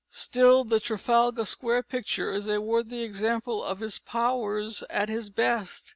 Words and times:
Still, 0.09 0.63
the 0.63 0.79
Trafalgar 0.79 1.45
Square 1.45 1.83
picture 1.83 2.33
is 2.33 2.47
a 2.47 2.59
worthy 2.59 3.03
example 3.03 3.63
of 3.63 3.81
his 3.81 3.99
powers 3.99 4.83
at 4.89 5.09
his 5.09 5.29
best. 5.29 5.89